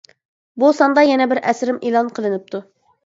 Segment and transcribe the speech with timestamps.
[0.61, 2.63] بۇ ساندا يەنە بىر ئەسىرىم ئېلان قىلىنىپتۇ.